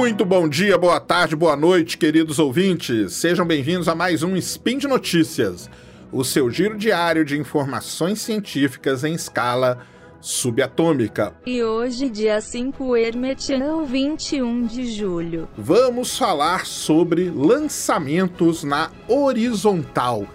[0.00, 3.12] Muito bom dia, boa tarde, boa noite, queridos ouvintes.
[3.12, 5.68] Sejam bem-vindos a mais um Spin de Notícias,
[6.10, 9.86] o seu giro diário de informações científicas em escala
[10.18, 11.34] subatômica.
[11.44, 15.46] E hoje, dia 5 Hermetian, 21 de julho.
[15.54, 20.26] Vamos falar sobre lançamentos na horizontal.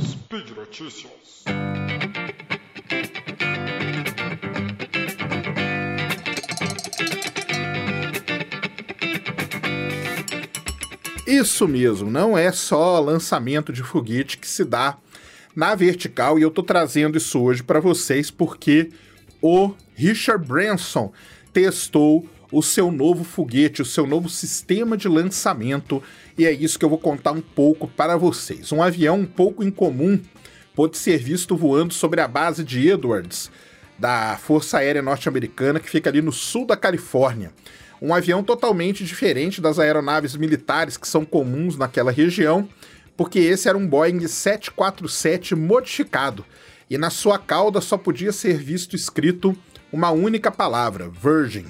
[0.00, 1.21] Speed Notícias.
[11.32, 14.98] Isso mesmo, não é só lançamento de foguete que se dá
[15.56, 18.90] na vertical e eu tô trazendo isso hoje para vocês porque
[19.40, 21.10] o Richard Branson
[21.50, 26.02] testou o seu novo foguete, o seu novo sistema de lançamento,
[26.36, 28.70] e é isso que eu vou contar um pouco para vocês.
[28.70, 30.20] Um avião um pouco incomum
[30.74, 33.50] pôde ser visto voando sobre a base de Edwards,
[33.98, 37.52] da Força Aérea Norte-Americana, que fica ali no sul da Califórnia
[38.02, 42.68] um avião totalmente diferente das aeronaves militares que são comuns naquela região,
[43.16, 46.44] porque esse era um Boeing 747 modificado
[46.90, 49.56] e na sua cauda só podia ser visto escrito
[49.92, 51.66] uma única palavra, Virgin.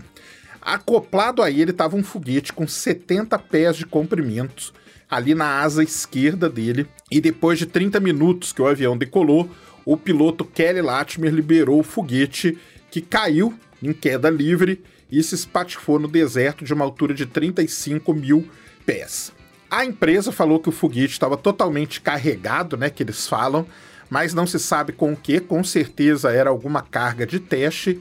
[0.58, 4.72] Acoplado a ele estava um foguete com 70 pés de comprimento
[5.10, 9.50] ali na asa esquerda dele, e depois de 30 minutos que o avião decolou,
[9.84, 12.56] o piloto Kelly Latimer liberou o foguete
[12.90, 18.14] que caiu em queda livre e se espatifou no deserto de uma altura de 35
[18.14, 18.48] mil
[18.86, 19.30] pés.
[19.70, 23.66] A empresa falou que o foguete estava totalmente carregado, né, que eles falam,
[24.08, 28.00] mas não se sabe com o que, com certeza era alguma carga de teste,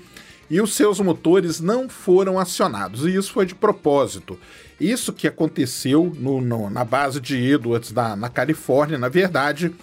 [0.50, 4.38] e os seus motores não foram acionados, e isso foi de propósito.
[4.80, 9.74] Isso que aconteceu no, no, na base de Edwards, na, na Califórnia, na verdade,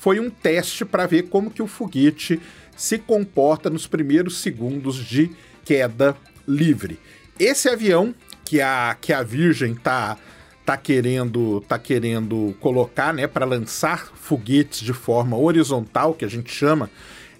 [0.00, 2.40] foi um teste para ver como que o foguete
[2.76, 5.30] se comporta nos primeiros segundos de
[5.64, 6.16] queda
[6.46, 6.98] livre.
[7.38, 8.14] Esse avião
[8.44, 10.16] que a, que a Virgem tá
[10.64, 16.52] tá querendo tá querendo colocar, né, para lançar foguetes de forma horizontal, que a gente
[16.52, 16.90] chama,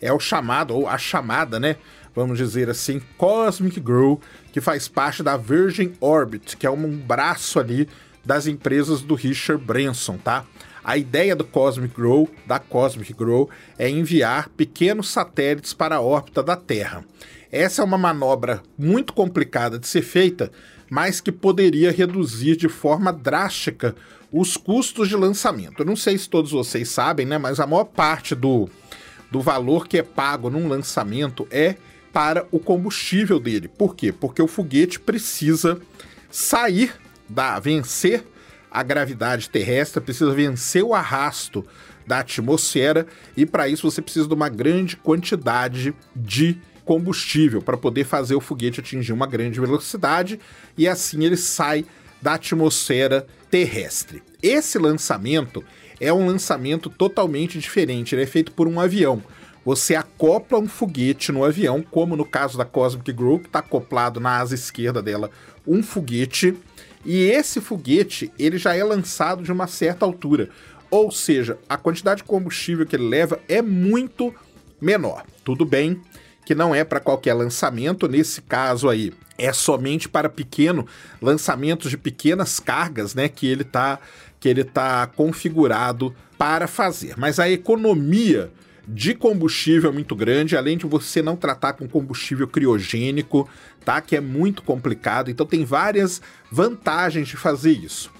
[0.01, 1.77] é o chamado ou a chamada, né,
[2.15, 4.21] vamos dizer assim, Cosmic Grow,
[4.53, 7.89] que faz parte da Virgin Orbit, que é um braço ali
[8.25, 10.45] das empresas do Richard Branson, tá?
[10.87, 16.45] A ideia do Cosmic Grow, da Cosmic Grow, é enviar pequenos satélites para a órbita
[16.45, 17.05] da Terra.
[17.51, 20.53] Essa é uma manobra muito complicada de ser feita,
[20.89, 23.97] mas que poderia reduzir de forma drástica
[24.31, 25.81] os custos de lançamento.
[25.81, 28.71] Eu não sei se todos vocês sabem, né, mas a maior parte do,
[29.29, 31.75] do valor que é pago num lançamento é
[32.13, 33.67] para o combustível dele.
[33.67, 34.13] Por quê?
[34.13, 35.81] Porque o foguete precisa
[36.31, 36.95] sair
[37.29, 38.25] da vencer
[38.77, 41.65] a gravidade terrestre, precisa vencer o arrasto
[42.07, 48.05] da atmosfera e para isso você precisa de uma grande quantidade de combustível para poder
[48.05, 50.39] fazer o foguete atingir uma grande velocidade
[50.77, 51.87] e assim ele sai
[52.21, 54.23] da atmosfera terrestre.
[54.43, 55.65] Esse lançamento
[55.99, 59.23] é um lançamento totalmente diferente, ele é feito por um avião.
[59.67, 64.39] Você acopla um foguete no avião, como no caso da Cosmic Group, está acoplado na
[64.39, 65.29] asa esquerda dela
[65.67, 66.57] um foguete,
[67.05, 70.51] e esse foguete ele já é lançado de uma certa altura.
[70.89, 74.33] Ou seja, a quantidade de combustível que ele leva é muito
[74.81, 75.25] menor.
[75.45, 76.01] Tudo bem
[76.45, 80.87] que não é para qualquer lançamento, nesse caso aí é somente para pequeno
[81.21, 83.99] lançamentos de pequenas cargas, né, que ele tá
[84.39, 87.15] que ele tá configurado para fazer.
[87.17, 88.53] Mas a economia
[88.87, 93.49] de combustível é muito grande, além de você não tratar com combustível criogênico,
[93.85, 94.01] tá?
[94.01, 95.31] Que é muito complicado.
[95.31, 98.11] Então tem várias vantagens de fazer isso.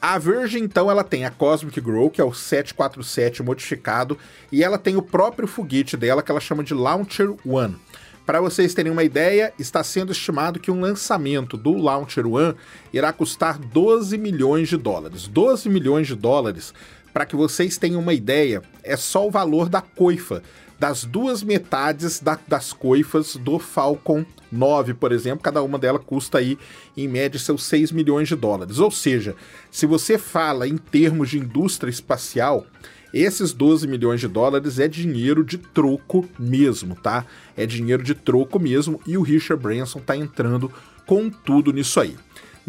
[0.00, 4.16] A Virgin, então, ela tem a Cosmic Grow, que é o 747 modificado,
[4.50, 7.76] e ela tem o próprio foguete dela, que ela chama de Launcher One.
[8.24, 12.54] Para vocês terem uma ideia, está sendo estimado que um lançamento do Launcher One
[12.92, 15.26] irá custar 12 milhões de dólares.
[15.26, 16.74] 12 milhões de dólares,
[17.12, 20.42] para que vocês tenham uma ideia, é só o valor da coifa
[20.78, 26.38] das duas metades da, das coifas do Falcon 9, por exemplo, cada uma delas custa
[26.38, 26.56] aí
[26.96, 28.78] em média seus 6 milhões de dólares.
[28.78, 29.34] Ou seja,
[29.70, 32.64] se você fala em termos de indústria espacial,
[33.12, 37.26] esses 12 milhões de dólares é dinheiro de troco mesmo, tá?
[37.56, 40.70] É dinheiro de troco mesmo e o Richard Branson tá entrando
[41.06, 42.14] com tudo nisso aí.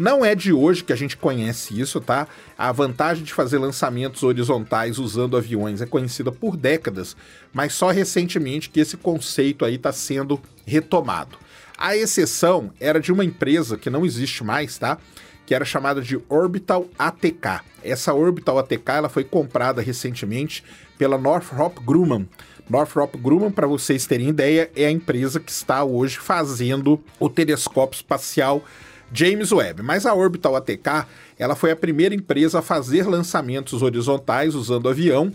[0.00, 2.26] Não é de hoje que a gente conhece isso, tá?
[2.56, 7.14] A vantagem de fazer lançamentos horizontais usando aviões é conhecida por décadas,
[7.52, 11.36] mas só recentemente que esse conceito aí está sendo retomado.
[11.76, 14.96] A exceção era de uma empresa que não existe mais, tá?
[15.44, 17.60] Que era chamada de Orbital ATK.
[17.84, 20.64] Essa Orbital ATK ela foi comprada recentemente
[20.96, 22.26] pela Northrop Grumman.
[22.70, 27.96] Northrop Grumman, para vocês terem ideia, é a empresa que está hoje fazendo o telescópio
[27.96, 28.64] espacial
[29.12, 29.82] James Webb.
[29.82, 31.06] Mas a Orbital ATK,
[31.38, 35.32] ela foi a primeira empresa a fazer lançamentos horizontais usando avião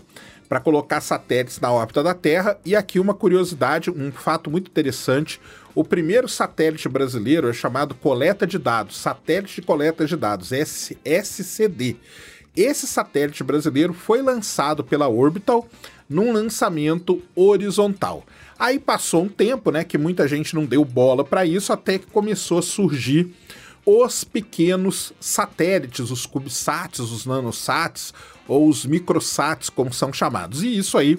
[0.48, 2.58] para colocar satélites na órbita da Terra.
[2.64, 5.40] E aqui uma curiosidade, um fato muito interessante:
[5.74, 10.50] o primeiro satélite brasileiro é chamado Coleta de Dados, Satélite de Coleta de Dados,
[11.04, 11.96] SCD.
[12.56, 15.68] Esse satélite brasileiro foi lançado pela Orbital
[16.08, 18.24] num lançamento horizontal.
[18.58, 22.06] Aí passou um tempo, né, que muita gente não deu bola para isso, até que
[22.06, 23.34] começou a surgir
[23.86, 28.12] os pequenos satélites, os CubeSats, os nanosats
[28.48, 30.64] ou os microsats, como são chamados.
[30.64, 31.16] E isso aí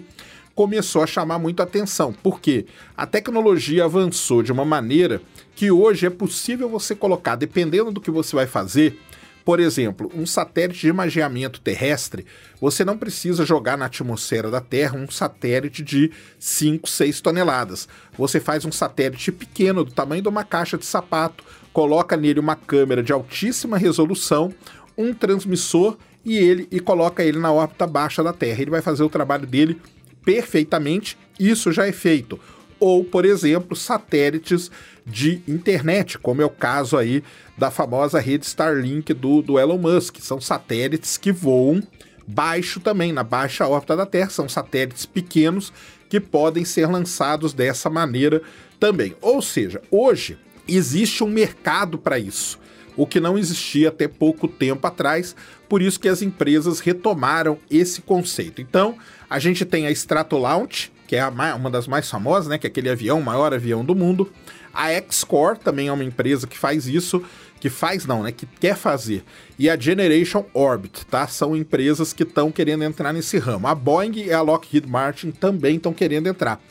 [0.54, 2.66] começou a chamar muito atenção, porque
[2.96, 5.22] a tecnologia avançou de uma maneira
[5.56, 9.00] que hoje é possível você colocar, dependendo do que você vai fazer,
[9.48, 12.26] por exemplo, um satélite de imageamento terrestre,
[12.60, 17.88] você não precisa jogar na atmosfera da Terra um satélite de 5, 6 toneladas.
[18.18, 21.46] Você faz um satélite pequeno, do tamanho de uma caixa de sapato,
[21.78, 24.52] coloca nele uma câmera de altíssima resolução,
[24.98, 25.96] um transmissor
[26.26, 28.64] e ele e coloca ele na órbita baixa da Terra.
[28.64, 29.80] Ele vai fazer o trabalho dele
[30.26, 31.16] perfeitamente.
[31.40, 32.40] Isso já é feito.
[32.80, 34.72] Ou, por exemplo, satélites
[35.06, 37.24] de internet, como é o caso aí
[37.56, 40.18] da famosa rede Starlink do, do Elon Musk.
[40.20, 41.84] São satélites que voam
[42.26, 44.32] baixo também, na baixa órbita da Terra.
[44.32, 45.72] São satélites pequenos
[46.10, 48.42] que podem ser lançados dessa maneira
[48.80, 49.16] também.
[49.22, 52.60] Ou seja, hoje existe um mercado para isso,
[52.96, 55.36] o que não existia até pouco tempo atrás,
[55.70, 58.62] por isso que as empresas retomaram esse conceito.
[58.62, 58.98] Então,
[59.30, 62.90] a gente tem a Stratolaunch, que é uma das mais famosas, né, que é aquele
[62.90, 64.32] avião, o maior avião do mundo.
[64.74, 67.24] A Xcore também é uma empresa que faz isso
[67.60, 68.32] que faz não, né?
[68.32, 69.24] Que quer fazer.
[69.58, 71.28] E a Generation Orbit, tá?
[71.28, 73.68] São empresas que estão querendo entrar nesse ramo.
[73.68, 76.62] A Boeing e a Lockheed Martin também estão querendo entrar.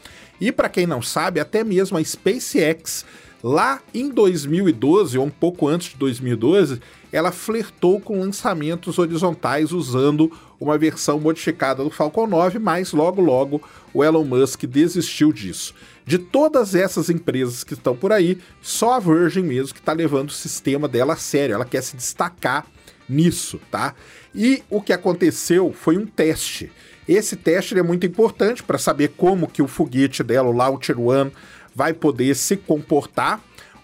[0.40, 3.04] E para quem não sabe, até mesmo a SpaceX,
[3.42, 6.80] lá em 2012, ou um pouco antes de 2012,
[7.12, 10.30] ela flertou com lançamentos horizontais usando
[10.60, 13.62] uma versão modificada do Falcon 9, mas logo logo
[13.94, 15.74] o Elon Musk desistiu disso.
[16.04, 20.28] De todas essas empresas que estão por aí, só a Virgin mesmo que está levando
[20.28, 21.54] o sistema dela a sério.
[21.54, 22.66] Ela quer se destacar
[23.08, 23.94] nisso, tá?
[24.34, 26.70] E o que aconteceu foi um teste.
[27.08, 31.32] Esse teste é muito importante para saber como que o foguete dela, o Launcher One,
[31.74, 33.40] vai poder se comportar.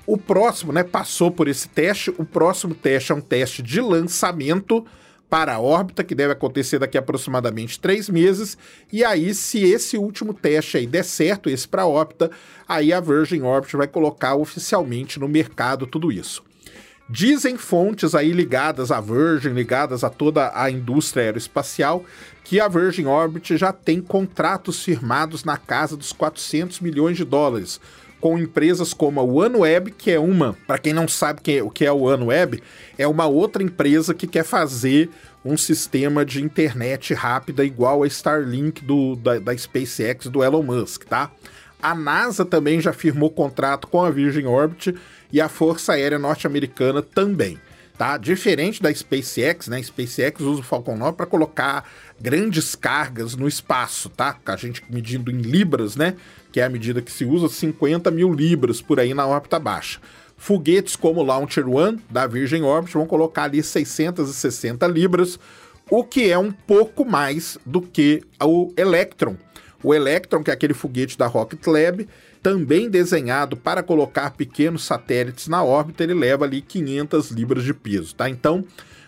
[0.07, 2.11] O próximo, né, passou por esse teste.
[2.19, 4.85] O próximo teste é um teste de lançamento
[5.31, 8.59] para a órbita, que deve acontecer daqui a aproximadamente três meses.
[8.93, 12.31] E aí, se esse último teste aí der certo, esse para a órbita,
[12.69, 16.43] aí a Virgin Orbit vai colocar oficialmente no mercado tudo isso.
[17.13, 22.07] Dizem fontes aí ligadas à Virgin, ligadas a toda a indústria aeroespacial,
[22.43, 27.79] que a Virgin Orbit já tem contratos firmados na casa dos 400 milhões de dólares
[28.19, 31.93] com empresas como a OneWeb, que é uma, para quem não sabe o que é
[31.93, 32.63] o OneWeb,
[32.97, 35.11] é uma outra empresa que quer fazer
[35.45, 41.05] um sistema de internet rápida igual a Starlink do, da, da SpaceX do Elon Musk,
[41.05, 41.31] tá?
[41.83, 44.95] A NASA também já firmou contrato com a Virgin Orbit
[45.33, 47.59] e a Força Aérea Norte-Americana também.
[47.97, 48.17] Tá?
[48.17, 49.79] Diferente da SpaceX, né?
[49.79, 51.89] A SpaceX usa o Falcon 9 para colocar
[52.21, 54.37] grandes cargas no espaço, tá?
[54.47, 56.17] A gente medindo em libras, né?
[56.53, 59.99] que é a medida que se usa, 50 mil libras por aí na órbita baixa.
[60.37, 65.39] Foguetes como o Launcher One da Virgin Orbit vão colocar ali 660 libras,
[65.91, 69.37] o que é um pouco mais do que o Electron.
[69.83, 72.07] O Electron, que é aquele foguete da Rocket Lab,
[72.43, 78.15] também desenhado para colocar pequenos satélites na órbita, ele leva ali 500 libras de peso,
[78.15, 78.29] tá?
[78.29, 78.65] Então,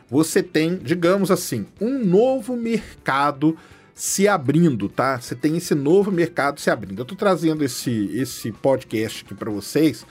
[0.09, 3.57] você tem, digamos assim, um novo mercado
[3.95, 5.21] se abrindo, tá?
[5.21, 7.00] Você tem esse novo mercado se abrindo.
[7.00, 10.07] Eu tô trazendo esse, esse podcast aqui para vocês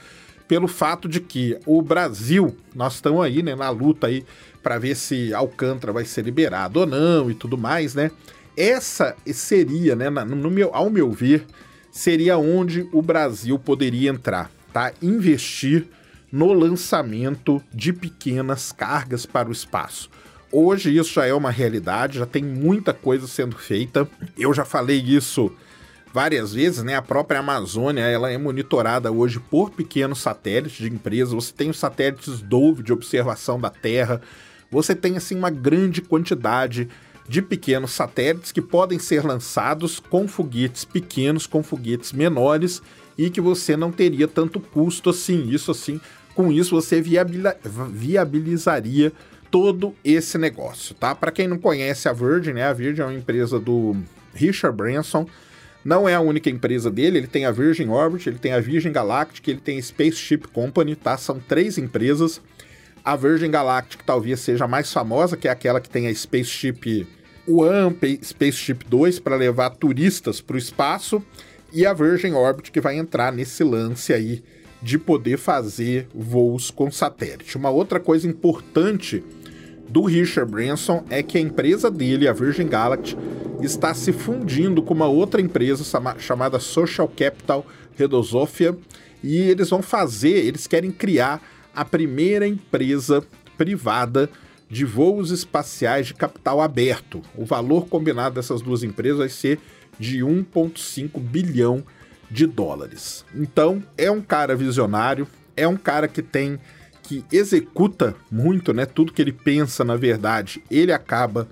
[0.46, 4.24] pelo fato de que o Brasil, nós estamos aí, né, na luta aí
[4.62, 8.10] para ver se Alcântara vai ser liberado ou não e tudo mais, né?
[8.56, 11.46] Essa seria, né, no meu, ao meu ver,
[11.94, 14.92] seria onde o Brasil poderia entrar, tá?
[15.00, 15.86] Investir
[16.30, 20.10] no lançamento de pequenas cargas para o espaço.
[20.50, 24.08] Hoje isso já é uma realidade, já tem muita coisa sendo feita.
[24.36, 25.52] Eu já falei isso
[26.12, 26.96] várias vezes, né?
[26.96, 31.32] A própria Amazônia, ela é monitorada hoje por pequenos satélites de empresas.
[31.32, 34.20] Você tem os satélites Dove de observação da Terra.
[34.68, 36.88] Você tem assim uma grande quantidade
[37.28, 42.82] de pequenos satélites que podem ser lançados com foguetes pequenos, com foguetes menores
[43.16, 45.48] e que você não teria tanto custo assim.
[45.48, 46.00] Isso assim,
[46.34, 49.12] com isso você viabilizaria
[49.50, 51.14] todo esse negócio, tá?
[51.14, 52.64] Para quem não conhece a Virgin, né?
[52.64, 53.96] A Virgin é uma empresa do
[54.34, 55.26] Richard Branson.
[55.84, 58.90] Não é a única empresa dele, ele tem a Virgin Orbit, ele tem a Virgin
[58.90, 61.16] Galactic, ele tem a Spaceship Company, tá?
[61.16, 62.40] São três empresas.
[63.04, 67.06] A Virgin Galactic talvez seja a mais famosa, que é aquela que tem a Spaceship
[67.46, 71.22] One, Spaceship 2 para levar turistas para o espaço
[71.70, 74.42] e a Virgin Orbit que vai entrar nesse lance aí
[74.80, 77.58] de poder fazer voos com satélite.
[77.58, 79.22] Uma outra coisa importante
[79.86, 83.18] do Richard Branson é que a empresa dele, a Virgin Galactic,
[83.60, 85.84] está se fundindo com uma outra empresa
[86.18, 88.74] chamada Social Capital Redosofia
[89.22, 91.42] e eles vão fazer, eles querem criar
[91.74, 93.24] a primeira empresa
[93.56, 94.30] privada
[94.68, 97.22] de voos espaciais de capital aberto.
[97.36, 99.60] O valor combinado dessas duas empresas vai ser
[99.98, 101.84] de 1,5 bilhão
[102.30, 103.24] de dólares.
[103.34, 106.58] Então, é um cara visionário, é um cara que tem
[107.02, 108.86] que executa muito, né?
[108.86, 111.46] Tudo que ele pensa, na verdade, ele acaba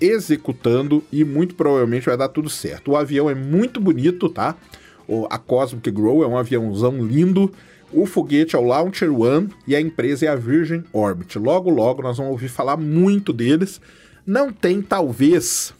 [0.00, 2.92] executando e muito provavelmente vai dar tudo certo.
[2.92, 4.56] O avião é muito bonito, tá?
[5.28, 7.52] A Cosmic Grow é um aviãozão lindo.
[7.96, 11.38] O foguete é o Launcher One e a empresa é a Virgin Orbit.
[11.38, 13.80] Logo, logo nós vamos ouvir falar muito deles.
[14.26, 15.72] Não tem, talvez,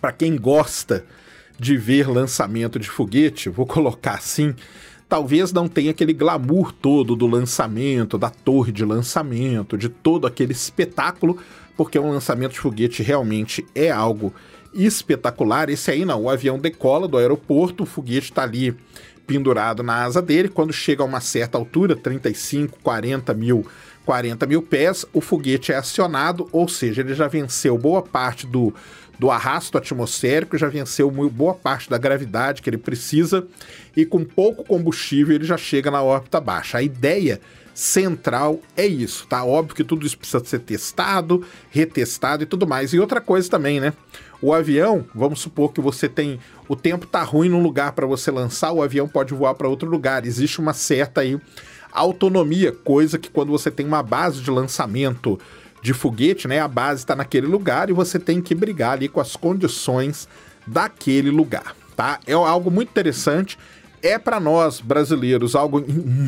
[0.00, 1.04] para quem gosta
[1.58, 4.54] de ver lançamento de foguete, vou colocar assim,
[5.08, 10.52] talvez não tenha aquele glamour todo do lançamento, da torre de lançamento, de todo aquele
[10.52, 11.38] espetáculo,
[11.76, 14.32] porque um lançamento de foguete realmente é algo
[14.72, 15.70] espetacular.
[15.70, 18.76] Esse aí não, o avião decola do aeroporto, o foguete está ali
[19.26, 20.48] pendurado na asa dele.
[20.48, 23.66] Quando chega a uma certa altura, 35, 40 mil,
[24.04, 28.74] 40 mil pés, o foguete é acionado, ou seja, ele já venceu boa parte do
[29.18, 33.46] do arrasto atmosférico, já venceu boa parte da gravidade que ele precisa
[33.96, 36.78] e com pouco combustível ele já chega na órbita baixa.
[36.78, 37.40] A ideia
[37.74, 39.44] central é isso, tá?
[39.44, 42.92] Óbvio que tudo isso precisa ser testado, retestado e tudo mais.
[42.92, 43.92] E outra coisa também, né?
[44.40, 48.30] O avião, vamos supor que você tem o tempo tá ruim num lugar para você
[48.30, 50.26] lançar, o avião pode voar para outro lugar.
[50.26, 51.40] Existe uma certa aí
[51.90, 55.38] autonomia, coisa que quando você tem uma base de lançamento
[55.82, 56.60] de foguete, né?
[56.60, 60.28] A base está naquele lugar e você tem que brigar ali com as condições
[60.66, 62.20] daquele lugar, tá?
[62.26, 63.58] É algo muito interessante.
[64.02, 65.84] É para nós brasileiros algo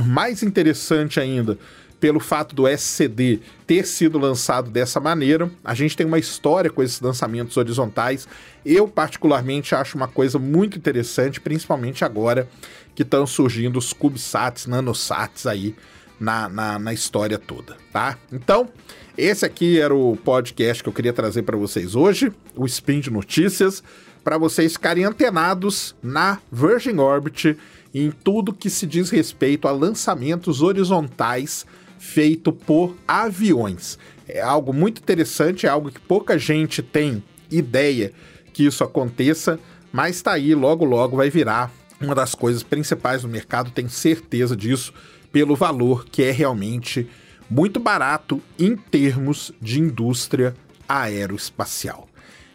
[0.06, 1.58] mais interessante ainda
[2.00, 5.50] pelo fato do SCD ter sido lançado dessa maneira.
[5.62, 8.26] A gente tem uma história com esses lançamentos horizontais.
[8.64, 12.48] Eu, particularmente, acho uma coisa muito interessante, principalmente agora
[12.94, 15.76] que estão surgindo os CubeSats, NanoSats aí
[16.18, 18.18] na, na, na história toda, tá?
[18.32, 18.68] Então,
[19.16, 23.10] esse aqui era o podcast que eu queria trazer para vocês hoje, o Spin de
[23.10, 23.82] Notícias,
[24.22, 27.56] para vocês ficarem antenados na Virgin Orbit
[27.94, 31.66] em tudo que se diz respeito a lançamentos horizontais
[32.00, 33.98] feito por aviões.
[34.26, 38.10] É algo muito interessante, é algo que pouca gente tem ideia
[38.54, 39.60] que isso aconteça,
[39.92, 44.56] mas está aí, logo logo vai virar uma das coisas principais do mercado, tenho certeza
[44.56, 44.94] disso
[45.30, 47.06] pelo valor que é realmente
[47.50, 50.54] muito barato em termos de indústria
[50.88, 52.08] aeroespacial.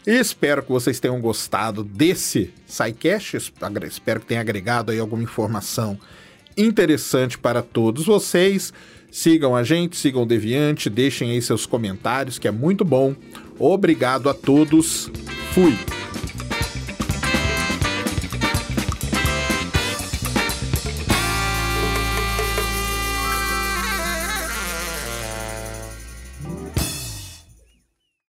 [0.04, 3.36] espero que vocês tenham gostado desse SciCast,
[3.86, 5.98] espero que tenha agregado aí alguma informação
[6.56, 8.72] interessante para todos vocês.
[9.10, 13.14] Sigam a gente, sigam o Deviante, deixem aí seus comentários, que é muito bom.
[13.58, 15.10] Obrigado a todos.
[15.52, 15.95] Fui!